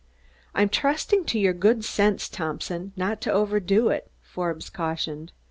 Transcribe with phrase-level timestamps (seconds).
[0.55, 5.31] "I'm trusting to your good sense, Thompson, not to overdo it," Forbes cautioned.